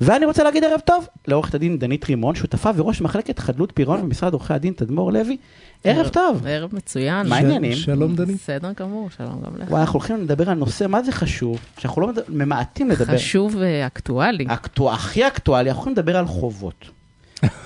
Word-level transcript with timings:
ואני 0.00 0.26
רוצה 0.26 0.44
להגיד 0.44 0.64
ערב 0.64 0.80
טוב 0.80 1.06
לעורכת 1.28 1.54
הדין 1.54 1.78
דנית 1.78 2.04
רימון, 2.04 2.34
שותפה 2.34 2.70
וראש 2.76 3.00
מחלקת 3.00 3.38
חדלות 3.38 3.72
פירעון 3.74 4.02
במשרד 4.02 4.32
עורכי 4.32 4.54
הדין 4.54 4.72
תדמור 4.72 5.12
לוי. 5.12 5.36
ערב 5.84 6.08
טוב. 6.08 6.46
ערב 6.46 6.74
מצוין. 6.74 7.28
מה 7.28 7.36
העניינים? 7.36 7.72
שלום 7.72 8.16
דני. 8.16 8.34
בסדר 8.34 8.72
גמור, 8.80 9.10
שלום 9.16 9.42
גם 9.46 9.56
לך. 9.56 9.70
וואי, 9.70 9.80
אנחנו 9.80 9.98
הולכים 9.98 10.16
לדבר 10.16 10.50
על 10.50 10.58
נושא, 10.58 10.86
מה 10.86 11.02
זה 11.02 11.12
חשוב? 11.12 11.58
שאנחנו 11.78 12.02
לא 12.02 12.10
ממעטים 12.28 12.90
לדבר. 12.90 13.14
חשוב 13.14 13.56
ואקטואלי. 13.58 14.44
אקטואל, 14.48 14.94
הכי 14.94 15.26
אקטואלי, 15.26 15.70
אנחנו 15.70 15.80
הולכים 15.80 15.92
לדבר 15.92 16.16
על 16.16 16.26
חובות. 16.26 16.97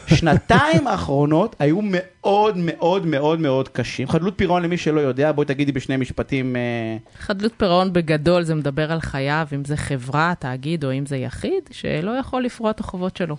שנתיים 0.07 0.87
האחרונות 0.87 1.57
היו 1.59 1.79
מאוד 1.83 2.57
מאוד 2.57 3.07
מאוד 3.07 3.41
מאוד 3.41 3.69
קשים. 3.69 4.09
חדלות 4.09 4.35
פירעון 4.37 4.63
למי 4.63 4.77
שלא 4.77 5.01
יודע, 5.01 5.33
בואי 5.33 5.47
תגידי 5.47 5.73
בשני 5.73 5.97
משפטים. 5.97 6.57
אה, 6.57 6.97
חדלות 7.19 7.53
פירעון 7.57 7.93
בגדול 7.93 8.43
זה 8.43 8.55
מדבר 8.55 8.93
על 8.93 9.01
חייב, 9.01 9.49
אם 9.55 9.65
זה 9.65 9.77
חברה, 9.77 10.33
תאגיד 10.39 10.85
או 10.85 10.93
אם 10.93 11.07
זה 11.07 11.17
יחיד, 11.17 11.63
שלא 11.71 12.11
יכול 12.11 12.45
לפרוע 12.45 12.71
את 12.71 12.81
החובות 12.81 13.17
שלו. 13.17 13.37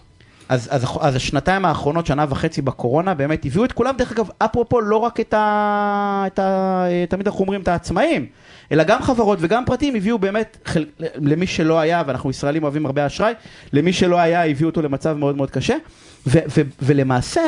אז, 0.50 0.68
אז, 0.72 0.86
אז 1.02 1.16
השנתיים 1.16 1.66
האחרונות, 1.66 2.06
שנה 2.06 2.26
וחצי 2.30 2.62
בקורונה, 2.62 3.14
באמת 3.14 3.46
הביאו 3.46 3.66
את 3.66 3.72
כולם, 3.72 3.98
דרך 3.98 4.12
אגב, 4.12 4.30
אפרופו, 4.38 4.82
לא 4.82 4.98
רק 4.98 5.20
את 5.20 5.34
ה... 5.34 6.24
את 6.28 6.40
ה 6.40 6.86
תמיד 7.10 7.28
אנחנו 7.28 7.42
אומרים 7.42 7.62
את 7.62 7.68
העצמאים, 7.68 8.26
אלא 8.72 8.84
גם 8.84 9.02
חברות 9.02 9.40
וגם 9.42 9.66
פרטים 9.66 9.96
הביאו 9.96 10.20
באמת, 10.20 10.58
חל, 10.66 10.86
למי 11.00 11.48
שלא 11.48 11.80
היה, 11.80 12.04
ואנחנו 12.08 12.30
ישראלים 12.30 12.64
אוהבים 12.64 12.86
הרבה 12.86 13.06
אשראי, 13.06 13.34
למי 13.74 13.94
שלא 13.94 14.20
היה, 14.20 14.46
הביאו 14.46 14.70
אותו 14.70 14.82
למצב 14.82 15.18
מאוד 15.18 15.38
מאוד 15.38 15.52
קשה. 15.52 15.76
ו, 16.28 16.40
ו, 16.58 16.62
ולמעשה, 16.82 17.42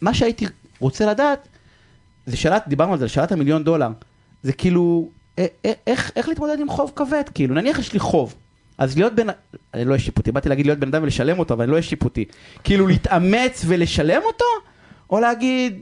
מה 0.00 0.14
שהייתי 0.14 0.46
רוצה 0.80 1.06
לדעת, 1.06 1.48
זה 2.26 2.36
שאלת, 2.36 2.64
דיברנו 2.68 2.92
על 2.92 2.98
זה, 2.98 3.08
שאלת 3.08 3.32
המיליון 3.32 3.64
דולר. 3.64 3.88
זה 4.42 4.52
כאילו, 4.52 5.08
איך, 5.86 6.12
איך 6.16 6.28
להתמודד 6.28 6.60
עם 6.60 6.68
חוב 6.68 6.92
כבד, 6.96 7.22
כאילו, 7.34 7.54
נניח 7.54 7.78
יש 7.78 7.92
לי 7.92 7.98
חוב. 7.98 8.34
אז 8.80 8.96
להיות 8.96 9.14
בן, 9.14 9.26
אני 9.74 9.84
לא 9.84 9.90
אהיה 9.90 9.98
שיפוטי, 9.98 10.32
באתי 10.32 10.48
להגיד 10.48 10.66
להיות 10.66 10.78
בן 10.78 10.88
אדם 10.88 11.02
ולשלם 11.02 11.38
אותו, 11.38 11.54
אבל 11.54 11.62
אני 11.62 11.70
לא 11.70 11.74
אהיה 11.76 11.82
שיפוטי. 11.82 12.24
כאילו 12.64 12.86
להתאמץ 12.86 13.64
ולשלם 13.66 14.22
אותו, 14.24 14.44
או 15.10 15.20
להגיד, 15.20 15.80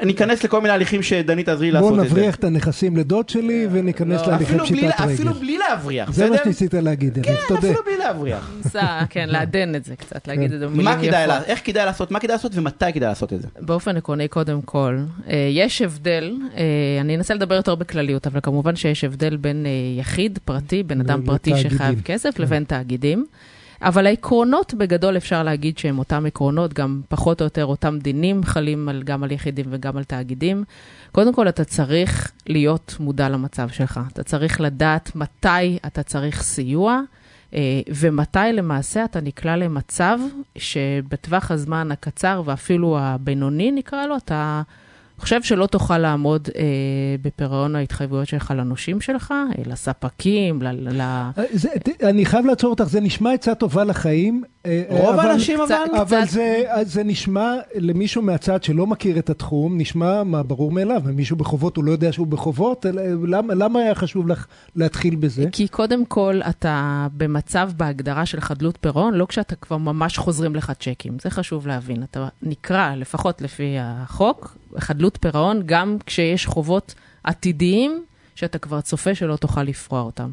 אני 0.00 0.12
אכנס 0.12 0.44
לכל 0.44 0.60
מיני 0.60 0.74
הליכים 0.74 1.02
שדנית 1.02 1.46
תעזרי 1.46 1.70
לעשות 1.70 1.92
את 1.92 1.98
זה. 1.98 2.04
נבריח 2.04 2.34
את 2.34 2.44
הנכסים 2.44 2.96
לדוד 2.96 3.28
שלי 3.28 3.66
וניכנס 3.72 4.20
לא, 4.20 4.26
להליכי 4.26 4.44
אפילו 4.44 4.66
בלי, 4.66 4.76
פשיטת 4.76 5.00
אפילו 5.00 5.30
רגל. 5.30 5.40
בלי 5.40 5.58
להבריח, 5.58 6.12
זה 6.12 6.24
מה 6.24 6.30
בסדר? 6.30 6.44
שניסית 6.44 6.74
להגיד, 6.74 7.18
כן, 7.22 7.34
תודה. 7.48 7.60
אפילו 7.60 7.84
בלי 7.84 7.98
להבריח. 7.98 8.50
ניסה, 8.64 9.00
כן, 9.10 9.28
לעדן 9.28 9.74
את 9.74 9.84
זה 9.84 9.96
קצת, 9.96 10.28
להגיד 10.28 10.52
את 10.52 10.60
זה 10.60 10.66
במילים 10.66 10.84
מה 10.84 11.02
יפות. 11.02 11.44
איך 11.46 11.60
כדאי 11.64 11.86
לעשות, 11.86 12.10
מה 12.10 12.20
כדאי 12.20 12.34
לעשות 12.34 12.52
ומתי 12.54 12.92
כדאי 12.94 13.08
לעשות 13.08 13.32
את 13.32 13.42
זה? 13.42 13.48
באופן 13.60 13.96
עקרוני, 13.96 14.28
קודם 14.28 14.62
כל, 14.62 14.98
אה, 15.28 15.48
יש 15.50 15.82
הבדל, 15.82 16.36
אה, 16.56 16.62
אני 17.00 17.16
אנסה 17.16 17.34
לדבר 17.34 17.54
יותר 17.54 17.74
בכלליות, 17.74 18.26
אבל 18.26 18.40
כמובן 18.42 18.76
שיש 18.76 19.04
הבדל 19.04 19.36
בין 19.36 19.66
אה, 19.66 20.00
יחיד, 20.00 20.38
פרטי, 20.44 20.82
בן 20.82 21.00
אדם 21.00 21.22
פרטי. 21.26 21.52
שחייב 21.56 22.00
כסף, 22.00 22.38
לבין 22.38 22.64
תאגידים. 22.64 23.26
אבל 23.82 24.06
העקרונות 24.06 24.74
בגדול 24.74 25.16
אפשר 25.16 25.42
להגיד 25.42 25.78
שהם 25.78 25.98
אותם 25.98 26.26
עקרונות, 26.26 26.72
גם 26.74 27.00
פחות 27.08 27.40
או 27.40 27.44
יותר 27.44 27.64
אותם 27.64 27.98
דינים 27.98 28.44
חלים 28.44 28.88
על, 28.88 29.02
גם 29.02 29.22
על 29.22 29.32
יחידים 29.32 29.66
וגם 29.70 29.96
על 29.96 30.04
תאגידים. 30.04 30.64
קודם 31.12 31.34
כל, 31.34 31.48
אתה 31.48 31.64
צריך 31.64 32.32
להיות 32.46 32.96
מודע 33.00 33.28
למצב 33.28 33.68
שלך. 33.68 34.00
אתה 34.12 34.22
צריך 34.22 34.60
לדעת 34.60 35.16
מתי 35.16 35.78
אתה 35.86 36.02
צריך 36.02 36.42
סיוע, 36.42 37.00
אה, 37.54 37.80
ומתי 37.88 38.38
למעשה 38.52 39.04
אתה 39.04 39.20
נקלע 39.20 39.56
למצב 39.56 40.18
שבטווח 40.56 41.50
הזמן 41.50 41.92
הקצר 41.92 42.42
ואפילו 42.44 42.98
הבינוני, 42.98 43.72
נקרא 43.72 44.06
לו, 44.06 44.16
אתה 44.16 44.62
חושב 45.20 45.42
שלא 45.42 45.66
תוכל 45.66 45.98
לעמוד 45.98 46.48
אה, 46.56 46.62
בפירעון 47.22 47.76
ההתחייבויות 47.76 48.28
שלך 48.28 48.52
לנושים 48.56 49.00
שלך, 49.00 49.30
אה, 49.58 49.62
לספקים, 49.66 50.62
ל... 50.62 50.68
ל... 50.96 51.00
אה, 51.00 51.30
זה- 51.52 51.68
ת- 51.68 52.04
אני 52.04 52.24
חייב 52.26 52.46
לעצור 52.46 52.70
אותך, 52.70 52.84
זה 52.84 53.00
נשמע 53.00 53.32
עצה 53.32 53.54
טובה 53.54 53.84
לחיים. 53.84 54.42
אה, 54.66 54.82
אה, 54.90 54.96
רוב 55.00 55.14
אבל- 55.14 55.28
האנשים 55.30 55.60
אבל... 55.60 55.64
קצת- 55.66 55.94
אבל 56.00 56.24
קצת- 56.24 56.30
זה, 56.32 56.62
זה 56.82 57.02
נשמע 57.04 57.54
למישהו 57.74 58.22
מהצד 58.22 58.62
שלא 58.62 58.86
מכיר 58.86 59.18
את 59.18 59.30
התחום, 59.30 59.78
נשמע 59.78 60.22
מה 60.24 60.42
ברור 60.42 60.72
מאליו, 60.72 61.02
ומישהו 61.04 61.36
בחובות 61.36 61.76
הוא 61.76 61.84
לא 61.84 61.92
יודע 61.92 62.12
שהוא 62.12 62.26
בחובות, 62.26 62.86
אלא- 62.86 63.02
למה, 63.28 63.54
למה 63.54 63.78
היה 63.78 63.94
חשוב 63.94 64.28
לך 64.28 64.46
להתחיל 64.76 65.16
בזה? 65.16 65.44
כי 65.52 65.68
קודם 65.68 66.04
כל, 66.04 66.40
אתה 66.48 67.06
במצב 67.16 67.70
בהגדרה 67.76 68.26
של 68.26 68.40
חדלות 68.40 68.78
פירעון, 68.80 69.14
לא 69.14 69.26
כשאתה 69.26 69.54
כבר 69.54 69.76
ממש 69.76 70.18
חוזרים 70.18 70.54
לך 70.56 70.72
צ'קים. 70.80 71.16
זה 71.22 71.30
חשוב 71.30 71.66
להבין. 71.66 72.02
אתה 72.02 72.28
נקרא, 72.42 72.94
לפחות 72.94 73.42
לפי 73.42 73.76
החוק, 73.80 74.56
חדלות 74.78 75.18
פירעון, 75.20 75.62
גם 75.66 75.96
כשיש 76.06 76.46
חובות 76.46 76.94
עתידיים, 77.24 78.04
שאתה 78.34 78.58
כבר 78.58 78.80
צופה 78.80 79.14
שלא 79.14 79.36
תוכל 79.36 79.62
לפרוע 79.62 80.00
אותם. 80.00 80.30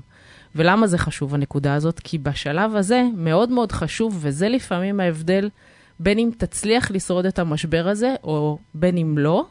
ולמה 0.55 0.87
זה 0.87 0.97
חשוב, 0.97 1.33
הנקודה 1.33 1.73
הזאת? 1.73 1.99
כי 1.99 2.17
בשלב 2.17 2.75
הזה 2.75 3.03
מאוד 3.15 3.49
מאוד 3.49 3.71
חשוב, 3.71 4.17
וזה 4.21 4.49
לפעמים 4.49 4.99
ההבדל 4.99 5.49
בין 5.99 6.19
אם 6.19 6.29
תצליח 6.37 6.91
לשרוד 6.91 7.25
את 7.25 7.39
המשבר 7.39 7.87
הזה, 7.87 8.15
או 8.23 8.59
בין 8.73 8.97
אם 8.97 9.17
לא, 9.17 9.45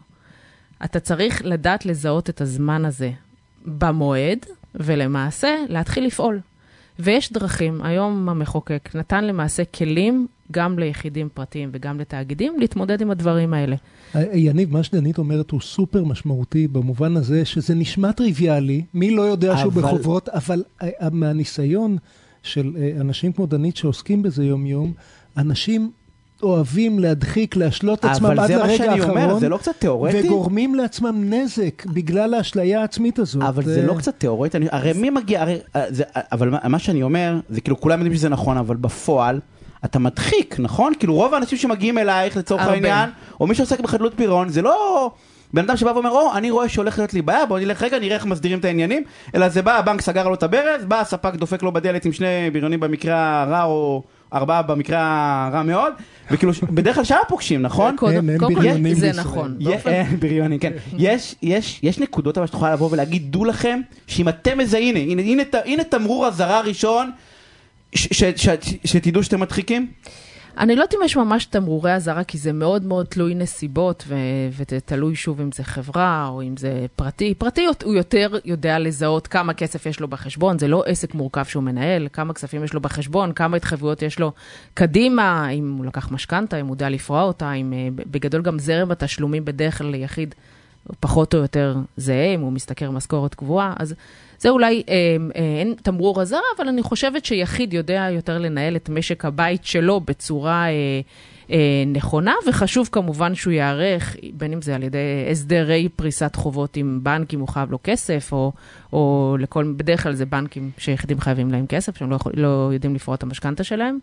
אתה 0.84 1.00
צריך 1.00 1.42
לדעת 1.44 1.86
לזהות 1.86 2.30
את 2.30 2.40
הזמן 2.40 2.84
הזה 2.84 3.10
במועד, 3.66 4.46
ולמעשה 4.74 5.56
להתחיל 5.68 6.06
לפעול. 6.06 6.40
ויש 6.98 7.32
דרכים, 7.32 7.82
היום 7.82 8.28
המחוקק 8.28 8.88
נתן 8.94 9.24
למעשה 9.24 9.64
כלים 9.64 10.26
גם 10.52 10.78
ליחידים 10.78 11.28
פרטיים 11.34 11.68
וגם 11.72 12.00
לתאגידים 12.00 12.54
להתמודד 12.60 13.00
עם 13.00 13.10
הדברים 13.10 13.54
האלה. 13.54 13.76
אה, 14.16 14.22
יניב, 14.34 14.72
מה 14.72 14.82
שדנית 14.82 15.18
אומרת 15.18 15.50
הוא 15.50 15.60
סופר 15.60 16.04
משמעותי 16.04 16.68
במובן 16.68 17.16
הזה 17.16 17.44
שזה 17.44 17.74
נשמע 17.74 18.12
טריוויאלי, 18.12 18.82
מי 18.94 19.10
לא 19.10 19.22
יודע 19.22 19.56
שהוא 19.56 19.72
אבל- 19.72 19.82
בחובות, 19.82 20.28
אבל 20.28 20.62
אה, 20.82 20.88
אה, 21.02 21.08
מהניסיון 21.12 21.96
של 22.42 22.72
אה, 22.78 22.90
אנשים 23.00 23.32
כמו 23.32 23.46
דנית 23.46 23.76
שעוסקים 23.76 24.22
בזה 24.22 24.44
יום-יום, 24.44 24.92
אנשים 25.36 25.90
אוהבים 26.42 26.98
להדחיק, 26.98 27.56
להשלות 27.56 27.98
את 27.98 28.04
עצמם 28.04 28.26
אבל 28.26 28.40
עד 28.40 28.46
זה 28.48 28.56
מה 28.56 28.62
לרגע 28.66 28.76
שאני 28.76 29.00
אומר, 29.00 29.20
האחרון, 29.20 29.40
זה 29.40 29.48
לא 29.48 29.56
קצת 29.56 29.72
תיאורטי? 29.78 30.20
וגורמים 30.26 30.74
לעצמם 30.74 31.24
נזק 31.34 31.86
בגלל 31.86 32.34
האשליה 32.34 32.80
העצמית 32.80 33.18
הזאת. 33.18 33.42
אבל 33.42 33.64
זה 33.64 33.80
אה, 33.80 33.86
לא 33.86 33.94
קצת 33.94 34.14
תיאורטי, 34.18 34.56
אני- 34.56 34.66
הרי 34.70 34.92
מי 34.92 35.10
מגיע, 35.10 35.40
הרי, 35.42 35.58
אה, 35.76 35.84
זה, 35.88 36.04
אבל 36.16 36.48
מה- 36.50 36.58
מה 36.68 36.78
שאני 36.78 37.02
אומר, 37.02 37.40
זה 37.48 37.60
כאילו 37.60 37.80
כולם 37.80 37.98
יודעים 37.98 38.16
שזה 38.16 38.28
נכון, 38.28 38.56
אבל 38.56 38.76
בפועל, 38.76 39.40
אתה 39.84 39.98
מדחיק, 39.98 40.56
נכון? 40.58 40.92
כאילו 40.98 41.14
רוב 41.14 41.34
האנשים 41.34 41.58
שמגיעים 41.58 41.98
אלייך 41.98 42.36
לצורך 42.36 42.62
הרבה. 42.62 42.74
העניין, 42.74 43.10
או 43.40 43.46
מי 43.46 43.54
שעוסק 43.54 43.80
בחדלות 43.80 44.12
פירעון, 44.16 44.48
זה 44.48 44.62
לא 44.62 45.10
בן 45.54 45.64
אדם 45.64 45.76
שבא 45.76 45.90
ואומר, 45.90 46.10
או, 46.10 46.34
אני 46.34 46.50
רואה 46.50 46.68
שהולך 46.68 46.98
להיות 46.98 47.14
לי 47.14 47.22
בעיה, 47.22 47.46
בוא 47.46 47.58
נלך 47.58 47.82
רגע, 47.82 47.98
נראה 47.98 48.16
איך 48.16 48.26
מסדירים 48.26 48.58
את 48.58 48.64
העניינים, 48.64 49.02
אלא 49.34 49.48
זה 49.48 49.62
בא, 49.62 49.78
הבנק 49.78 50.00
סגר 50.00 50.28
לו 50.28 50.34
את 50.34 50.42
הברז, 50.42 50.84
בא 50.84 51.00
הספק 51.00 51.34
דופק 51.34 51.62
לו 51.62 51.72
בדלת 51.72 52.04
עם 52.04 52.12
שני 52.12 52.50
בריונים 52.52 52.80
במקרה 52.80 53.42
הרע, 53.42 53.62
או 53.62 54.02
ארבעה 54.34 54.62
במקרה 54.62 55.00
הרע 55.46 55.62
מאוד, 55.62 55.92
וכאילו, 56.30 56.52
בדרך 56.62 56.94
כלל 56.94 57.04
שם 57.04 57.16
פוגשים, 57.28 57.62
נכון? 57.62 57.96
קודם 57.96 58.30
אין 58.30 58.38
בריונים 58.38 58.94
זה. 58.94 59.10
נכון. 59.14 59.56
אין, 59.86 60.20
בריונים, 60.20 60.58
כן. 60.58 60.72
יש, 60.98 61.34
יש, 61.42 61.80
יש 61.82 61.98
נקודות 61.98 62.38
אבל 62.38 62.46
שאת 62.46 62.54
יכולה 62.54 62.72
לבוא 62.72 62.88
ולהגיד, 62.92 63.32
דעו 63.32 63.44
לכם, 63.44 63.80
שאם 64.06 64.28
אתם 64.28 64.58
מזהים, 64.58 64.96
הנה, 64.96 65.22
הנה, 65.22 65.42
הנה, 65.64 65.84
תמרור 65.84 66.26
אזהרה 66.26 66.60
ראשון, 66.60 67.10
שתדעו 68.84 69.22
שאתם 69.22 69.40
מדחיקים? 69.40 69.92
אני 70.58 70.76
לא 70.76 70.82
יודעת 70.82 70.94
אם 70.94 71.04
יש 71.04 71.16
ממש 71.16 71.44
תמרורי 71.44 71.94
אזהרה, 71.94 72.24
כי 72.24 72.38
זה 72.38 72.52
מאוד 72.52 72.84
מאוד 72.84 73.06
תלוי 73.06 73.34
נסיבות, 73.34 74.04
ו- 74.08 74.14
ותלוי 74.56 75.16
שוב 75.16 75.40
אם 75.40 75.52
זה 75.52 75.64
חברה 75.64 76.28
או 76.28 76.42
אם 76.42 76.56
זה 76.56 76.86
פרטי. 76.96 77.34
פרטי 77.34 77.66
הוא 77.84 77.94
יותר 77.94 78.38
יודע 78.44 78.78
לזהות 78.78 79.26
כמה 79.26 79.54
כסף 79.54 79.86
יש 79.86 80.00
לו 80.00 80.08
בחשבון, 80.08 80.58
זה 80.58 80.68
לא 80.68 80.84
עסק 80.86 81.14
מורכב 81.14 81.44
שהוא 81.44 81.62
מנהל, 81.62 82.08
כמה 82.12 82.34
כספים 82.34 82.64
יש 82.64 82.74
לו 82.74 82.80
בחשבון, 82.80 83.32
כמה 83.32 83.56
התחייבויות 83.56 84.02
יש 84.02 84.18
לו 84.18 84.32
קדימה, 84.74 85.50
אם 85.50 85.76
הוא 85.78 85.86
לקח 85.86 86.10
משכנתה, 86.10 86.60
אם 86.60 86.66
הוא 86.66 86.74
יודע 86.74 86.88
לפרוע 86.88 87.22
אותה, 87.22 87.52
אם 87.52 87.72
אה, 87.72 87.88
בגדול 87.92 88.42
גם 88.42 88.58
זרם 88.58 88.90
התשלומים 88.90 89.44
בדרך 89.44 89.78
כלל 89.78 89.90
ליחיד 89.90 90.34
פחות 91.00 91.34
או 91.34 91.38
יותר 91.38 91.76
זהה, 91.96 92.34
אם 92.34 92.40
הוא 92.40 92.52
משתכר 92.52 92.90
משכורת 92.90 93.34
קבועה, 93.34 93.74
אז 93.78 93.94
זה 94.38 94.48
אולי 94.48 94.82
אה, 94.88 95.16
אה, 95.36 95.58
אין 95.58 95.74
תמרור 95.82 96.22
אזהרה, 96.22 96.42
אבל 96.56 96.68
אני 96.68 96.82
חושבת 96.82 97.24
שיחיד 97.24 97.72
יודע 97.72 98.08
יותר 98.12 98.38
לנהל 98.38 98.76
את 98.76 98.88
משק 98.88 99.24
הבית 99.24 99.64
שלו 99.64 100.00
בצורה 100.00 100.66
אה, 100.66 101.00
אה, 101.50 101.84
נכונה, 101.86 102.34
וחשוב 102.48 102.88
כמובן 102.92 103.34
שהוא 103.34 103.52
ייערך, 103.52 104.16
בין 104.32 104.52
אם 104.52 104.62
זה 104.62 104.74
על 104.74 104.82
ידי 104.82 105.28
הסדרי 105.30 105.88
פריסת 105.96 106.36
חובות 106.36 106.76
עם 106.76 107.00
בנק, 107.02 107.34
אם 107.34 107.40
הוא 107.40 107.48
חייב 107.48 107.70
לו 107.70 107.78
כסף, 107.84 108.32
או, 108.32 108.52
או 108.92 109.36
לכל, 109.40 109.72
בדרך 109.76 110.02
כלל 110.02 110.14
זה 110.14 110.26
בנקים 110.26 110.70
שיחידים 110.78 111.20
חייבים 111.20 111.50
להם 111.50 111.66
כסף, 111.66 111.96
שהם 111.96 112.10
לא, 112.10 112.16
יכול, 112.16 112.32
לא 112.36 112.70
יודעים 112.72 112.94
לפרוע 112.94 113.14
את 113.14 113.22
המשכנתה 113.22 113.64
שלהם. 113.64 113.98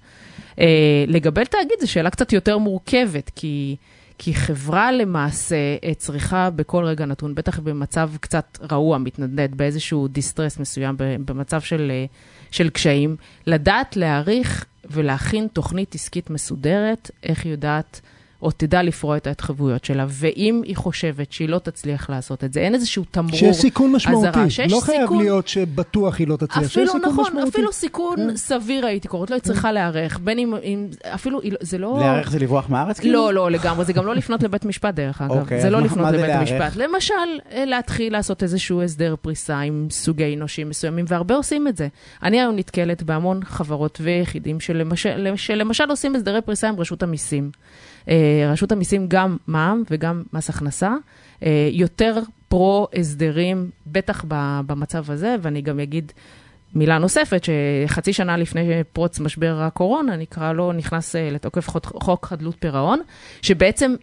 אה, 0.59 0.65
לגבי 1.07 1.45
תאגיד 1.45 1.79
זו 1.79 1.91
שאלה 1.91 2.09
קצת 2.09 2.33
יותר 2.33 2.57
מורכבת, 2.57 3.31
כי... 3.35 3.75
כי 4.17 4.33
חברה 4.33 4.91
למעשה 4.91 5.55
אה, 5.83 5.93
צריכה 5.93 6.49
בכל 6.49 6.85
רגע 6.85 7.05
נתון, 7.05 7.35
בטח 7.35 7.59
במצב 7.59 8.11
קצת 8.19 8.57
רעוע, 8.71 8.97
מתנדנד, 8.97 9.57
באיזשהו 9.57 10.07
דיסטרס 10.07 10.59
מסוים, 10.59 10.95
במצב 10.97 11.61
של, 11.61 11.91
אה, 11.91 12.05
של 12.51 12.69
קשיים, 12.69 13.15
לדעת 13.47 13.97
להעריך 13.97 14.65
ולהכין 14.85 15.47
תוכנית 15.53 15.95
עסקית 15.95 16.29
מסודרת, 16.29 17.11
איך 17.23 17.45
יודעת, 17.45 18.01
או 18.43 18.51
תדע 18.51 18.83
לפרוע 18.83 19.17
את 19.17 19.27
ההתחייבויות 19.27 19.85
שלה, 19.85 20.05
ואם 20.09 20.61
היא 20.65 20.75
חושבת 20.75 21.31
שהיא 21.31 21.49
לא 21.49 21.59
תצליח 21.59 22.09
לעשות 22.09 22.43
את 22.43 22.53
זה, 22.53 22.59
אין 22.59 22.73
איזשהו 22.75 23.03
תמרור 23.11 23.37
שיש 23.37 23.55
סיכון 23.57 23.91
משמעותי, 23.91 24.27
אזהרה, 24.29 24.49
שיש 24.49 24.71
לא 24.71 24.79
חייב 24.79 25.01
סיכון- 25.01 25.17
להיות 25.17 25.47
שבטוח 25.47 26.19
היא 26.19 26.27
לא 26.27 26.35
תצליח, 26.35 26.59
שיש 26.67 26.71
אפילו 26.71 26.85
סיכון 26.87 27.01
נכון, 27.11 27.23
משמעותי. 27.25 27.49
אפילו 27.49 27.71
סיכון 27.73 28.15
כן. 28.17 28.35
סביר 28.37 28.85
הייתי 28.85 29.07
קוראת 29.07 29.29
לו, 29.29 29.35
היא 29.35 29.43
צריכה 29.43 29.71
להיערך, 29.71 30.19
בין 30.23 30.39
אם, 30.39 30.53
אם 30.63 30.87
אפילו, 31.15 31.39
לא- 31.43 31.57
זה 31.61 31.77
לא... 31.77 31.95
להיערך 31.99 32.31
זה 32.31 32.39
לברוח 32.39 32.69
מהארץ? 32.69 32.99
כאילו? 32.99 33.13
לא, 33.13 33.33
לא 33.33 33.51
לגמרי, 33.51 33.85
זה 33.85 33.93
גם 33.93 34.05
לא 34.05 34.15
לפנות 34.15 34.43
לבית 34.43 34.65
משפט 34.65 34.95
דרך 34.95 35.21
אגב. 35.21 35.31
אוקיי, 35.31 35.61
זה 35.61 35.69
לא 35.69 35.81
לפנות 35.81 36.07
לבית 36.07 36.21
להיערך? 36.21 36.51
המשפט. 36.51 36.75
למשל, 36.75 37.13
אה, 37.51 37.65
להתחיל 37.65 38.13
לעשות 38.13 38.43
איזשהו 38.43 38.81
הסדר 38.81 39.15
פריסה 39.21 39.59
עם 39.59 39.87
סוגי 39.91 40.35
נושים 40.35 40.69
מסוימים, 40.69 41.05
והרבה 41.07 41.35
עושים 41.35 41.67
את 41.67 41.77
זה. 41.77 41.87
אני 42.23 42.41
היום 42.41 42.55
נתקלת 42.55 43.03
בהמון 43.03 43.39
חברות 43.43 43.97
ויחידים 44.03 44.59
שלמשל, 44.59 45.33
שלמשל 45.35 45.83
עושים 45.89 46.15
הסדרי 46.15 46.41
פריסה 46.41 46.69
עם 46.69 46.79
רשות 46.79 47.03
המיסים. 47.03 47.51
רשות 48.47 48.71
המיסים 48.71 49.05
גם 49.07 49.37
מע"מ 49.47 49.83
וגם 49.89 50.23
מס 50.33 50.49
הכנסה, 50.49 50.95
אה, 51.43 51.69
יותר 51.71 52.19
פרו-הסדרים, 52.47 53.69
בטח 53.87 54.25
במצב 54.67 55.11
הזה, 55.11 55.35
ואני 55.41 55.61
גם 55.61 55.79
אגיד 55.79 56.11
מילה 56.75 56.97
נוספת, 56.97 57.43
שחצי 57.43 58.13
שנה 58.13 58.37
לפני 58.37 58.83
פרוץ 58.93 59.19
משבר 59.19 59.61
הקורונה, 59.61 60.15
נקרא 60.15 60.53
לו, 60.53 60.71
נכנס 60.71 61.15
אה, 61.15 61.29
לתוקף 61.31 61.69
חוק 61.83 62.25
חדלות 62.25 62.55
פירעון, 62.59 62.99
שבעצם, 63.41 63.95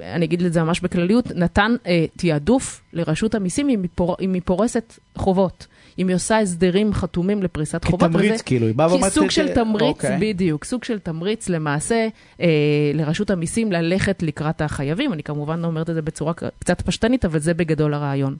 אני 0.00 0.24
אגיד 0.24 0.42
את 0.42 0.52
זה 0.52 0.62
ממש 0.62 0.80
בכלליות, 0.80 1.30
נתן 1.30 1.76
אה, 1.86 2.04
תעדוף 2.16 2.82
לרשות 2.92 3.34
המיסים 3.34 3.68
אם 3.68 3.82
היא, 3.82 3.90
פור, 3.94 4.16
אם 4.20 4.34
היא 4.34 4.42
פורסת 4.44 4.98
חובות. 5.16 5.66
אם 5.98 6.08
היא 6.08 6.16
עושה 6.16 6.38
הסדרים 6.38 6.92
חתומים 6.94 7.42
לפריסת 7.42 7.84
חובות. 7.84 8.00
כתמריץ, 8.10 8.32
וזה- 8.34 8.42
כאילו, 8.44 8.66
היא 8.66 8.74
באה 8.74 8.90
ואומרת... 8.92 9.10
כסוג 9.12 9.30
של 9.30 9.48
אה, 9.48 9.54
תמריץ, 9.54 9.82
אוקיי. 9.96 10.18
בדיוק, 10.20 10.64
סוג 10.64 10.84
של 10.84 10.98
תמריץ 10.98 11.48
למעשה 11.48 12.08
אה, 12.40 12.46
לרשות 12.94 13.30
המיסים 13.30 13.72
ללכת 13.72 14.22
לקראת 14.22 14.60
החייבים. 14.60 15.12
אני 15.12 15.22
כמובן 15.22 15.64
אומרת 15.64 15.90
את 15.90 15.94
זה 15.94 16.02
בצורה 16.02 16.32
קצת 16.58 16.80
פשטנית, 16.80 17.24
אבל 17.24 17.38
זה 17.38 17.54
בגדול 17.54 17.94
הרעיון. 17.94 18.36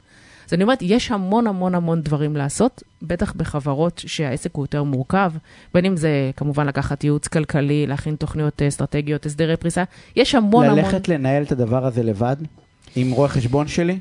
אז 0.48 0.54
אני 0.54 0.62
אומרת, 0.62 0.78
יש 0.82 1.10
המון 1.10 1.46
המון 1.46 1.74
המון 1.74 2.00
דברים 2.02 2.36
לעשות, 2.36 2.82
בטח 3.02 3.32
בחברות 3.32 4.02
שהעסק 4.06 4.54
הוא 4.54 4.64
יותר 4.64 4.82
מורכב, 4.82 5.32
בין 5.74 5.84
אם 5.84 5.96
זה 5.96 6.30
כמובן 6.36 6.66
לקחת 6.66 7.04
ייעוץ 7.04 7.28
כלכלי, 7.28 7.86
להכין 7.86 8.14
תוכניות 8.16 8.62
אה, 8.62 8.68
אסטרטגיות, 8.68 9.26
הסדרי 9.26 9.56
פריסה, 9.56 9.84
יש 10.16 10.34
המון 10.34 10.64
המון... 10.66 10.78
ללכת 10.78 11.08
לנהל 11.08 11.42
את 11.42 11.52
הדבר 11.52 11.86
הזה 11.86 12.02
לבד? 12.02 12.36
עם 12.96 13.10
רואה 13.10 13.28
חשבון 13.28 13.68
שלי? 13.68 13.98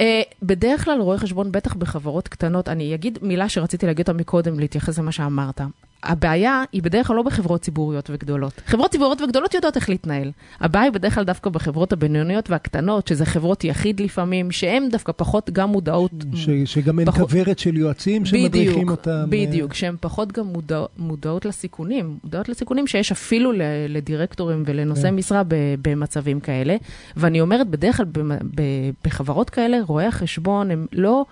אה, 0.00 0.22
בדרך 0.42 0.84
כלל 0.84 1.00
רואי 1.00 1.18
חשבון, 1.18 1.52
בטח 1.52 1.74
בחברות 1.74 2.28
קטנות, 2.28 2.68
אני 2.68 2.94
אגיד 2.94 3.18
מילה 3.22 3.48
שרציתי 3.48 3.86
להגיד 3.86 4.08
אותה 4.08 4.18
מקודם, 4.18 4.60
להתייחס 4.60 4.98
למה 4.98 5.12
שאמרת. 5.12 5.60
הבעיה 6.02 6.62
היא 6.72 6.82
בדרך 6.82 7.06
כלל 7.06 7.16
לא 7.16 7.22
בחברות 7.22 7.60
ציבוריות 7.60 8.10
וגדולות. 8.10 8.60
חברות 8.66 8.90
ציבוריות 8.90 9.20
וגדולות 9.20 9.54
יודעות 9.54 9.76
איך 9.76 9.88
להתנהל. 9.88 10.30
הבעיה 10.60 10.84
היא 10.84 10.92
בדרך 10.92 11.14
כלל 11.14 11.24
דווקא 11.24 11.50
בחברות 11.50 11.92
הבינוניות 11.92 12.50
והקטנות, 12.50 13.06
שזה 13.08 13.26
חברות 13.26 13.64
יחיד 13.64 14.00
לפעמים, 14.00 14.50
שהן 14.50 14.88
דווקא 14.90 15.12
פחות 15.16 15.50
גם 15.50 15.68
מודעות. 15.68 16.10
ש, 16.34 16.48
שגם 16.64 16.98
אין 16.98 17.06
פחות- 17.10 17.30
כוורת 17.30 17.58
של 17.58 17.76
יועצים 17.76 18.24
שמדריכים 18.24 18.50
בדיוק, 18.72 18.90
אותם. 18.90 19.10
אה, 19.10 19.26
בדיוק, 19.26 19.74
שהן 19.74 19.94
פחות 20.00 20.32
גם 20.32 20.46
מודע, 20.46 20.80
מודעות 20.98 21.44
לסיכונים, 21.44 22.16
מודעות 22.24 22.48
לסיכונים 22.48 22.86
שיש 22.86 23.12
אפילו 23.12 23.52
ל- 23.52 23.62
לדירקטורים 23.88 24.62
ולנושאי 24.66 25.02
כן. 25.10 25.14
משרה 25.14 25.42
ב- 25.48 25.54
במצבים 25.82 26.40
כאלה. 26.40 26.76
ואני 27.16 27.40
אומרת, 27.40 27.68
בדרך 27.68 27.96
כלל 27.96 28.06
במ- 28.12 28.38
ב- 28.54 28.62
בחברות 29.04 29.50
כאלה, 29.50 29.78
רואי 29.86 30.04
החשבון 30.04 30.70
הם 30.70 30.86
לא... 30.92 31.24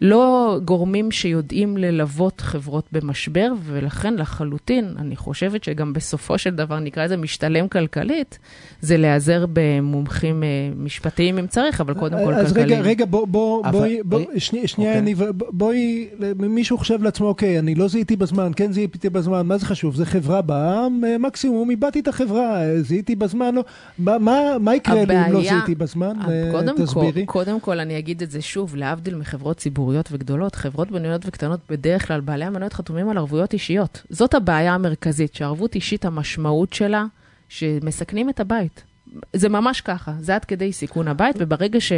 לא 0.00 0.28
גורמים 0.64 1.10
שיודעים 1.10 1.76
ללוות 1.76 2.40
חברות 2.40 2.84
במשבר, 2.92 3.52
ולכן 3.64 4.14
לחלוטין, 4.14 4.94
אני 4.98 5.16
חושבת 5.16 5.64
שגם 5.64 5.92
בסופו 5.92 6.38
של 6.38 6.50
דבר, 6.50 6.78
נקרא 6.78 7.04
לזה 7.04 7.16
משתלם 7.16 7.68
כלכלית, 7.68 8.38
זה 8.80 8.96
להיעזר 8.96 9.44
במומחים 9.52 10.42
אה, 10.42 10.48
משפטיים 10.76 11.38
אם 11.38 11.46
צריך, 11.46 11.80
אבל 11.80 11.94
קודם 11.94 12.18
כל 12.24 12.34
אז 12.34 12.52
כלכליים. 12.52 12.80
רגע, 12.80 12.88
רגע, 12.88 13.04
בוא, 13.04 13.26
בוא, 13.26 13.60
אבל- 13.64 13.70
בואי, 13.78 14.00
בוא, 14.04 14.20
אה, 14.20 14.40
שני- 14.40 14.66
שנייה, 14.68 14.90
אוקיי. 14.90 14.98
יניב, 15.02 15.22
בוא- 15.24 15.46
בואי, 15.50 16.08
מישהו 16.36 16.78
חושב 16.78 17.02
לעצמו, 17.02 17.26
אוקיי, 17.26 17.58
אני 17.58 17.74
לא 17.74 17.88
זיהיתי 17.88 18.16
בזמן, 18.16 18.50
כן 18.56 18.72
זיהיתי 18.72 19.10
בזמן, 19.10 19.46
מה 19.46 19.58
זה 19.58 19.66
חשוב? 19.66 19.94
זה 19.96 20.06
חברה 20.06 20.42
בעם, 20.42 21.04
אה, 21.06 21.18
מקסימום 21.18 21.70
איבדתי 21.70 22.00
את 22.00 22.08
החברה, 22.08 22.60
זיהיתי 22.80 23.16
בזמן, 23.16 23.54
לא, 23.54 23.64
מה- 23.98 24.18
מה- 24.18 24.58
מה 24.60 24.74
יקרה 24.74 24.94
לי 24.94 25.02
אם 25.02 25.32
לא 25.32 25.38
הבעיה- 25.38 25.50
זיהיתי 25.50 25.74
בזמן? 25.74 26.12
קודם 26.52 26.76
כל, 26.76 26.82
תסבירי. 26.82 27.26
קודם 27.26 27.60
כל, 27.60 27.80
אני 27.80 27.98
אגיד 27.98 28.22
את 28.22 28.30
זה 28.30 28.40
שוב, 28.42 28.76
להבדיל 28.76 29.14
מחברות 29.16 29.56
ציבוריות 29.56 29.87
וגדולות, 30.12 30.54
חברות 30.54 30.90
בינוניות 30.90 31.22
וקטנות, 31.26 31.60
בדרך 31.70 32.06
כלל 32.06 32.20
בעלי 32.20 32.44
המניות 32.44 32.72
חתומים 32.72 33.08
על 33.08 33.18
ערבויות 33.18 33.52
אישיות. 33.52 34.02
זאת 34.10 34.34
הבעיה 34.34 34.74
המרכזית, 34.74 35.34
שערבות 35.34 35.74
אישית, 35.74 36.04
המשמעות 36.04 36.72
שלה, 36.72 37.04
שמסכנים 37.48 38.28
את 38.28 38.40
הבית. 38.40 38.84
זה 39.32 39.48
ממש 39.48 39.80
ככה, 39.80 40.12
זה 40.20 40.34
עד 40.34 40.44
כדי 40.44 40.72
סיכון 40.72 41.08
הבית, 41.08 41.36
וברגע 41.38 41.80
ש... 41.80 41.92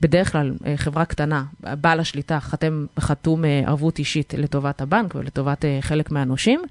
בדרך 0.00 0.32
כלל 0.32 0.52
אה, 0.66 0.76
חברה 0.76 1.04
קטנה, 1.04 1.44
בעל 1.60 2.00
השליטה 2.00 2.40
חתם, 2.40 2.86
חתום 3.00 3.44
אה, 3.44 3.62
ערבות 3.66 3.98
אישית 3.98 4.34
לטובת 4.38 4.80
הבנק 4.80 5.14
ולטובת 5.14 5.64
אה, 5.64 5.78
חלק 5.80 6.10
מהנושים, 6.10 6.62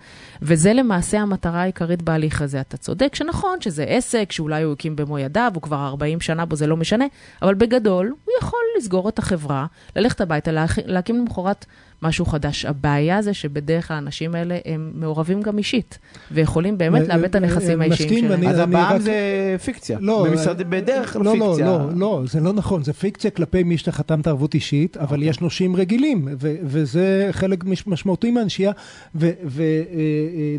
וזה 0.42 0.74
למעשה 0.74 1.19
המטרה 1.19 1.62
העיקרית 1.62 2.01
בהליך 2.01 2.42
הזה. 2.42 2.62
אתה 2.62 2.78
צודק 2.78 3.16
שנכון 3.16 3.62
שזה 3.62 3.84
עסק, 3.84 4.31
שאולי 4.31 4.63
הוא 4.63 4.74
הקים 4.74 4.95
במו 4.95 5.19
ידיו, 5.19 5.51
הוא 5.54 5.62
כבר 5.62 5.86
40 5.86 6.22
שנה 6.22 6.45
בו, 6.45 6.56
זה 6.56 6.68
לא 6.68 6.78
משנה, 6.78 7.06
אבל 7.42 7.56
בגדול 7.56 8.07
הוא 8.25 8.34
יכול 8.42 8.60
לסגור 8.78 9.10
את 9.10 9.19
החברה, 9.19 9.66
ללכת 9.95 10.22
הביתה, 10.22 10.51
להקים 10.86 11.16
למחרת 11.19 11.66
משהו 12.03 12.25
חדש. 12.25 12.65
הבעיה 12.65 13.21
זה 13.21 13.33
שבדרך 13.33 13.88
כלל 13.88 13.95
האנשים 13.95 14.35
האלה 14.35 14.57
הם 14.65 14.91
מעורבים 14.95 15.41
גם 15.41 15.57
אישית, 15.57 16.00
ויכולים 16.31 16.77
באמת 16.77 17.01
אה, 17.01 17.07
לאבד 17.07 17.23
את 17.25 17.35
אה, 17.35 17.41
הנכסים 17.41 17.81
האישיים 17.81 18.25
שלהם. 18.27 18.47
אז 18.47 18.59
הבעם 18.59 18.95
רק- 18.95 19.01
זה 19.01 19.15
פיקציה. 19.63 19.97
לא, 20.01 20.25
במשרד- 20.29 20.59
אה, 20.59 20.65
בדרך 20.65 21.13
כלל 21.13 21.23
לא, 21.23 21.38
לא, 21.38 21.45
פיקציה. 21.45 21.65
לא, 21.65 21.89
לא, 21.95 22.21
זה 22.27 22.39
לא 22.39 22.53
נכון, 22.53 22.83
זה 22.83 22.94
פיקציה 22.94 23.31
כלפי 23.31 23.63
מי 23.63 23.77
שאתה 23.77 23.91
חתמת 23.91 24.27
ערבות 24.27 24.53
אישית, 24.53 24.97
אבל 24.97 25.15
אוקיי. 25.17 25.29
יש 25.29 25.41
נושים 25.41 25.75
רגילים, 25.75 26.27
ו- 26.41 26.55
וזה 26.63 27.27
חלק 27.31 27.63
מש- 27.65 27.88
משמעותי 27.88 28.31
מהנשייה, 28.31 28.71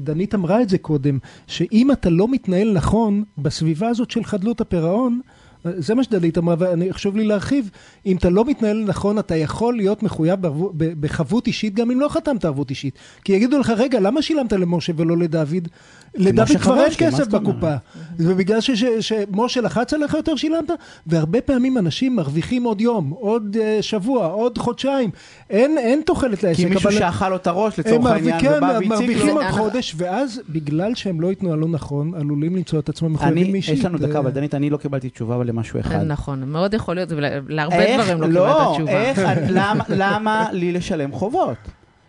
ודנית 0.00 0.35
אמרה 0.35 0.62
את 0.62 0.69
זה 0.69 0.79
קודם, 0.79 1.19
שאם 1.47 1.93
אתה 1.93 2.11
לא 2.11 2.29
מתנהל 2.31 2.73
נכון 2.73 3.25
בסביבה 3.38 3.88
הזאת 3.88 4.11
של 4.11 4.25
חדלות 4.25 4.61
הפירעון, 4.61 5.20
זה 5.64 5.94
מה 5.94 6.05
שדלית 6.05 6.38
אמרה, 6.38 6.55
ואני 6.58 6.93
חשוב 6.93 7.16
לי 7.16 7.25
להרחיב, 7.25 7.70
אם 8.06 8.16
אתה 8.16 8.31
לא 8.31 8.44
מתנהל 8.44 8.84
נכון, 8.87 9.19
אתה 9.19 9.37
יכול 9.37 9.76
להיות 9.76 10.02
מחויב 10.02 10.40
בערבו- 10.40 10.72
בחבות 10.76 11.46
אישית, 11.46 11.75
גם 11.75 11.90
אם 11.90 12.00
לא 12.00 12.08
חתמת 12.08 12.44
ערבות 12.44 12.70
אישית. 12.70 12.94
כי 13.25 13.32
יגידו 13.32 13.58
לך, 13.58 13.72
רגע, 13.76 14.00
למה 14.00 14.22
שילמת 14.22 14.52
למשה 14.52 14.93
ולא 14.96 15.16
לדוד? 15.16 15.69
לדוד 16.16 16.46
כבר 16.61 16.81
אין 16.84 16.93
כסף? 16.99 17.28
בקופה. 17.28 17.75
ובגלל 18.19 18.61
ש- 18.61 18.70
ש- 18.70 18.84
שמשה 19.00 19.61
לחץ 19.61 19.94
עליך 19.94 20.14
יותר 20.14 20.37
שילמת, 20.37 20.70
והרבה 21.06 21.40
פעמים 21.40 21.78
אנשים 21.78 22.16
מרוויחים 22.16 22.64
עוד 22.64 22.81
יום, 22.81 23.11
עוד 23.11 23.56
אה, 23.61 23.78
שבוע, 23.81 24.26
עוד 24.26 24.58
חודשיים. 24.58 25.11
אין, 25.50 25.78
אין 25.78 26.00
תוחלת 26.06 26.43
לעסק. 26.43 26.56
כי 26.56 26.64
מישהו 26.64 26.88
אבל 26.90 26.99
שאכל 26.99 27.28
לו 27.28 27.37
את 27.37 27.46
הראש 27.46 27.78
לצורך 27.78 28.06
העניין, 28.06 28.34
מרוויחים- 28.34 28.50
ובא 28.56 28.66
והציג 28.66 28.88
מרוויחים 28.88 29.26
לו. 29.28 29.34
עוד 29.34 29.44
חודש, 29.50 29.94
ואז 29.96 30.40
בגלל 30.49 30.94
שהם 30.94 31.20
לא 31.20 31.31
התנהלו 31.31 31.69
נכון, 31.69 32.14
עלולים 32.14 32.56
למצוא 32.56 32.78
את 32.78 32.88
עצמם 32.88 33.12
מחויבים 33.12 33.54
אישית. 33.54 33.78
יש 33.78 33.85
לנו 33.85 33.99
דקה, 33.99 34.14
אה, 34.14 34.18
אבל 34.18 34.30
דנית, 34.30 34.54
אני 34.54 34.71
לא 34.71 34.76
קיבלתי 34.76 35.09
תשובה 35.11 35.37
למשהו 35.54 35.80
אחד. 35.80 35.94
נכון, 36.06 36.44
מאוד 36.44 36.75
יכול 36.75 36.94
להיות, 36.94 37.08
ולהרבה 37.12 37.76
איך- 37.80 38.00
דברים 38.00 38.23
לא 38.23 38.28
לא, 38.28 38.40
קיבלת 38.54 38.75
תשובה. 38.76 38.92
איך, 39.02 39.18
למה, 39.58 39.84
למה 39.88 40.46
לי 40.52 40.73
לשלם 40.73 41.12
חובות? 41.12 41.56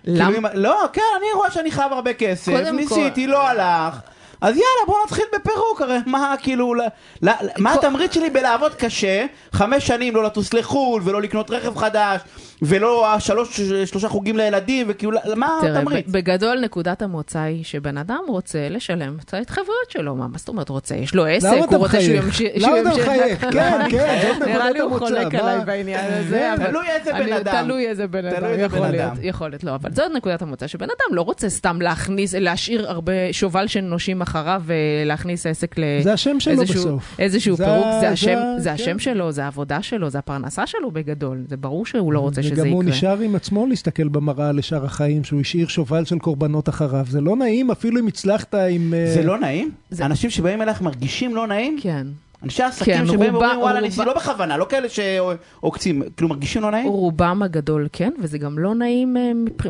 למה? 0.07 0.31
כאילו, 0.49 0.49
לא, 0.53 0.81
כן, 0.93 1.01
אני 1.17 1.25
רואה 1.35 1.51
שאני 1.51 1.71
חייב 1.71 1.91
הרבה 1.93 2.13
כסף, 2.13 2.51
ניסיתי, 2.73 3.27
לא 3.27 3.47
הלך. 3.47 3.99
אז 4.41 4.49
יאללה, 4.55 4.65
בוא 4.87 4.95
נתחיל 5.05 5.25
בפירוק, 5.35 5.81
הרי 5.81 5.97
מה 6.05 6.35
כאילו, 6.41 6.73
ל- 6.73 6.81
ל- 7.21 7.29
מה 7.57 7.73
כל- 7.73 7.79
התמריץ 7.87 8.13
שלי 8.13 8.29
בלעבוד 8.29 8.75
קשה, 8.75 9.25
חמש 9.53 9.87
שנים 9.87 10.15
לא 10.15 10.23
לטוס 10.23 10.53
לחו"ל, 10.53 11.01
ולא 11.05 11.21
לקנות 11.21 11.51
רכב 11.51 11.77
חדש, 11.77 12.21
ולא 12.61 13.13
השלוש, 13.13 13.61
שלושה 13.85 14.07
חוגים 14.09 14.37
לילדים, 14.37 14.85
וכאילו, 14.89 15.11
מה 15.35 15.47
התמריץ? 15.63 16.05
בגדול 16.07 16.59
נקודת 16.59 17.01
המוצא 17.01 17.39
היא 17.39 17.63
שבן 17.63 17.97
אדם 17.97 18.19
רוצה 18.27 18.69
לשלם 18.69 19.17
את 19.25 19.33
ההתחייבויות 19.33 19.91
שלו. 19.91 20.15
מה 20.15 20.27
זאת 20.35 20.47
אומרת 20.49 20.69
רוצה? 20.69 20.95
יש 20.95 21.15
לו 21.15 21.25
עסק, 21.25 21.47
הוא 21.69 21.77
רוצה 21.77 22.01
שהוא? 22.01 22.15
ימשיך... 22.15 22.47
למה 22.55 22.79
אתה 22.81 22.89
מחייך? 22.89 23.41
כן, 23.51 23.77
כן, 23.89 24.21
זאת 24.39 24.41
נראה 24.47 24.55
נקודת 24.69 24.73
לי 24.73 24.79
הוא 24.79 24.89
המוצא. 24.91 25.05
חולק? 25.05 25.35
עליי 25.35 25.65
בעניין 25.65 26.13
הזה. 26.13 26.49
תלוי 26.69 26.85
איזה 26.99 27.13
בן 27.13 27.33
אדם. 27.33 27.63
תלוי 27.65 27.87
איזה 27.87 28.07
בן 28.07 28.25
אדם, 28.25 28.59
יכול 28.59 28.79
להיות. 28.87 29.13
יכול 29.21 29.49
להיות, 29.49 29.63
לא, 29.63 29.75
אבל 29.75 29.89
זאת 29.93 30.11
נקודת 30.15 30.41
המוצא, 30.41 30.67
שבן 30.67 30.85
אדם 30.85 31.15
לא 31.15 31.21
רוצה 31.21 31.49
סתם 31.49 31.81
להכניס, 31.81 32.33
להשאיר 32.35 32.89
הרבה 32.89 33.13
שובל 33.31 33.67
של 33.67 33.81
נושים 33.81 34.21
אחריו 34.21 34.61
ולהכניס 34.65 35.45
עסק 35.45 35.77
ל... 35.77 35.83
זה 36.01 36.13
השם 36.13 36.39
שלו 36.39 36.53
איזשהו- 36.61 36.81
בסוף. 36.81 37.15
איזשהו 37.19 37.55
זה 37.55 37.65
פירוק, 37.65 37.85
זה 37.99 38.09
השם, 38.09 38.39
כן. 38.63 38.69
השם 38.69 38.99
שלו, 38.99 39.31
זה 39.31 39.43
העבודה 39.43 39.81
שלו, 39.81 40.09
זה 40.09 40.17
הפרנסה 40.17 40.67
שלו 40.67 40.91
בגדול. 40.91 41.43
זה 41.49 41.57
ברור 41.57 41.85
שהוא 41.85 42.13
לא 42.13 42.19
רוצה 42.19 42.41
שזה 42.49 42.61
וגם 42.61 42.71
הוא 42.71 42.83
יקרה. 42.83 42.95
נשאר 42.95 43.19
עם 43.19 43.35
עצמו 43.35 43.67
להסתכל 43.67 44.07
במראה 44.07 44.51
לשאר 44.51 44.85
החיים, 44.85 45.23
שהוא 45.23 45.41
השאיר 45.41 45.67
שובל 45.67 46.05
של 46.05 46.19
קורבנות 46.19 46.69
אחריו. 46.69 47.05
זה 47.09 47.21
לא 47.21 47.35
נעים, 47.35 47.71
אפילו 47.71 47.99
אם 47.99 48.07
הצלחת 48.07 48.55
עם... 48.55 48.93
אה, 48.93 49.13
זה 49.13 49.23
לא 49.23 49.39
נעים? 49.39 49.71
אנשים 50.01 50.29
שבאים 50.29 50.61
אלייך 50.61 50.81
מרגישים 50.81 51.35
לא 51.35 51.47
נעים? 51.47 51.77
כן. 51.81 52.07
אנשי 52.43 52.63
עסקים 52.63 52.93
כן, 52.93 53.05
שבאים 53.05 53.19
רובה- 53.33 53.45
ואומרים 53.45 53.59
וואלה 53.59 53.73
רובה- 53.75 53.81
ניסיתי, 53.87 54.05
לא 54.05 54.15
בכוונה, 54.15 54.57
לא 54.57 54.65
כאלה 54.69 54.87
שעוקצים, 54.89 56.01
כאילו 56.17 56.29
מרגישים 56.29 56.61
לא 56.61 56.71
נעים? 56.71 56.87
רובם 56.87 57.41
הגדול 57.43 57.87
כן, 57.93 58.11
וזה 58.21 58.37
גם 58.37 58.59
לא 58.59 58.75
נעים 58.75 59.17
אה, 59.17 59.31
מבח- 59.35 59.65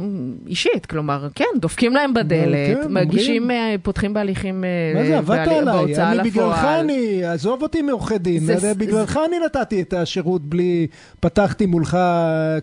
אישית, 0.47 0.85
כלומר, 0.85 1.27
כן, 1.35 1.45
דופקים 1.59 1.93
להם 1.93 2.13
בדלת, 2.13 2.55
כן, 2.83 2.93
מגישים, 2.93 3.51
אה, 3.51 3.75
פותחים 3.83 4.13
בהליכים 4.13 4.63
אה, 4.63 4.69
מה 4.99 5.05
זה, 5.05 5.17
עבדת 5.17 5.37
בהלי- 5.47 5.55
עליי, 5.57 5.73
בהוצאה 5.85 6.11
אני 6.11 6.29
בגללך 6.29 6.57
לפועל. 6.57 6.79
אני, 6.79 7.25
עזוב 7.25 7.61
אותי 7.61 7.81
מעורכי 7.81 8.17
דין, 8.17 8.45
זה- 8.45 8.57
זה- 8.57 8.73
בגללך 8.73 9.19
אני 9.29 9.35
נתתי 9.45 9.81
את 9.81 9.93
השירות 9.93 10.41
בלי, 10.41 10.87
פתחתי 11.19 11.65
מולך 11.65 11.97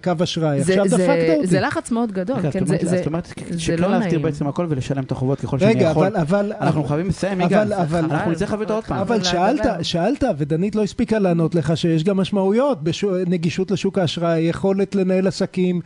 קו 0.04 0.12
אשראי, 0.22 0.62
זה- 0.62 0.72
עכשיו 0.72 0.88
זה- 0.88 0.96
דפקת 0.96 1.34
אותי. 1.36 1.46
זה 1.46 1.60
לחץ 1.60 1.90
מאוד 1.90 2.12
גדול, 2.12 2.36
רגע, 2.36 2.50
כן, 2.50 2.58
זאת 2.58 2.68
זה- 2.68 2.74
אומרת- 2.74 2.88
זה 2.90 2.96
זאת 2.96 3.06
אומרת 3.06 3.26
זה 3.50 3.60
שכן 3.60 3.76
לא 3.82 3.90
להסתיר 3.90 4.08
נעים. 4.10 4.22
בעצם 4.22 4.46
הכל 4.48 4.66
ולשלם 4.68 5.02
את 5.02 5.12
החובות 5.12 5.40
ככל 5.40 5.58
שאני 5.58 5.70
רגע, 5.74 5.88
יכול. 5.90 6.06
אבל, 6.06 6.16
אבל, 6.16 6.52
אנחנו 6.60 6.84
חייבים 6.84 7.08
לסיים, 7.08 7.40
אבל- 7.40 7.46
יגאל. 7.46 7.72
אנחנו 8.10 8.30
נצטרך 8.30 8.50
להביא 8.50 8.64
אותו 8.64 8.74
עוד 8.74 8.84
פעם. 8.84 8.98
אבל 8.98 9.22
שאלת. 9.22 9.66
שאלת, 9.92 10.24
ודנית 10.38 10.74
לא 10.74 10.82
הספיקה 10.82 11.18
לענות 11.18 11.54
לך 11.54 11.76
שיש 11.76 12.04
גם 12.04 12.16
משמעויות, 12.16 12.82
בשו- 12.84 13.16
נגישות 13.26 13.70
לשוק 13.70 13.98
האשראי, 13.98 14.40
יכולת 14.40 14.94
לנהל 14.94 15.26
עסקים, 15.26 15.80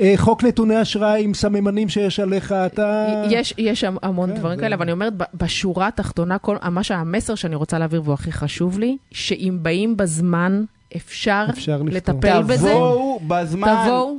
אה, 0.00 0.12
חוק 0.16 0.44
נתוני 0.44 0.82
אשראי 0.82 1.24
עם 1.24 1.34
סממנים 1.34 1.88
שיש 1.88 2.20
עליך, 2.20 2.52
אתה... 2.52 3.06
יש, 3.30 3.54
יש 3.58 3.84
המון 4.02 4.30
כן, 4.30 4.36
דברים 4.38 4.56
זה- 4.56 4.62
כאלה, 4.62 4.74
אבל 4.76 4.82
אני 4.82 4.92
אומרת, 4.92 5.12
בשורה 5.34 5.86
התחתונה, 5.88 6.38
כל, 6.38 6.56
מה 6.70 6.82
שהמסר 6.82 7.34
שאני 7.34 7.54
רוצה 7.56 7.78
להעביר 7.78 8.02
והוא 8.04 8.14
הכי 8.14 8.32
חשוב 8.32 8.78
לי, 8.78 8.96
שאם 9.10 9.58
באים 9.62 9.96
בזמן, 9.96 10.64
אפשר, 10.96 11.46
אפשר. 11.50 11.82
לטפל 11.86 12.42
בזה. 12.42 12.68
תבואו 12.68 13.20
בזמן, 13.28 13.74
תבואו 13.84 14.16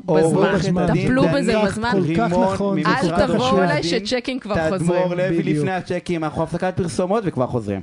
בזמן, 0.54 0.82
הדין 0.84 1.04
טפלו 1.06 1.24
בזה 1.34 1.54
בזמן. 1.66 1.92
כל 1.92 2.16
כך 2.18 2.32
נכון, 2.32 2.78
אל 2.80 3.28
תבואו 3.28 3.64
אליי. 3.64 3.84
שצ'קים 3.84 4.40
כבר 4.40 4.56
תדמור 4.56 4.78
חוזרים. 4.98 5.12
לוי 5.18 5.40
בדיוק. 5.40 5.58
לפני 5.58 5.72
הצ'קים, 5.72 6.24
אנחנו 6.24 6.44
הפסקת 6.44 6.74
פרסומות 6.78 7.24
וכבר 7.26 7.48
חוזרים. 7.48 7.82